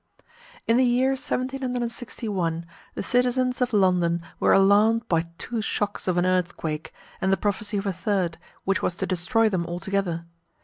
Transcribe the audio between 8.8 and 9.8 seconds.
was to destroy them